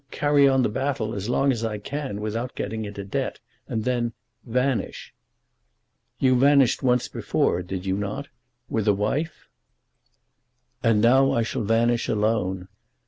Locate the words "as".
1.13-1.29, 1.51-1.63